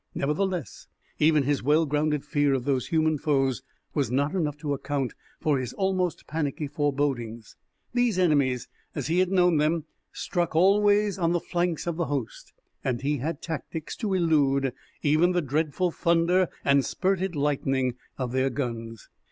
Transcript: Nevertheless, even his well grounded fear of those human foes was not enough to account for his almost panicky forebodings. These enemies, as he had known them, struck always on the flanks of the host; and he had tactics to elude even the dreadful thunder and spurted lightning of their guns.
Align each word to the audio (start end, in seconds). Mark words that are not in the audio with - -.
Nevertheless, 0.15 0.87
even 1.19 1.43
his 1.43 1.61
well 1.61 1.85
grounded 1.85 2.25
fear 2.25 2.55
of 2.55 2.63
those 2.65 2.87
human 2.87 3.19
foes 3.19 3.61
was 3.93 4.09
not 4.09 4.33
enough 4.33 4.57
to 4.57 4.73
account 4.73 5.13
for 5.39 5.59
his 5.59 5.73
almost 5.73 6.25
panicky 6.25 6.65
forebodings. 6.65 7.55
These 7.93 8.17
enemies, 8.17 8.67
as 8.95 9.05
he 9.05 9.19
had 9.19 9.29
known 9.29 9.57
them, 9.57 9.83
struck 10.11 10.55
always 10.55 11.19
on 11.19 11.33
the 11.33 11.39
flanks 11.39 11.85
of 11.85 11.97
the 11.97 12.05
host; 12.05 12.51
and 12.83 13.03
he 13.03 13.17
had 13.17 13.43
tactics 13.43 13.95
to 13.97 14.15
elude 14.15 14.73
even 15.03 15.33
the 15.33 15.41
dreadful 15.43 15.91
thunder 15.91 16.49
and 16.65 16.83
spurted 16.83 17.35
lightning 17.35 17.93
of 18.17 18.31
their 18.31 18.49
guns. 18.49 19.07